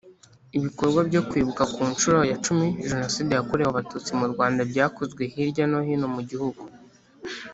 [0.57, 5.79] Ibikorwa byo kwibuka ku nshuro ya cumi Jenoside yakorewe Abatutsi mu Rwanda byakozwe hirya no
[5.87, 6.61] hino mu gihugu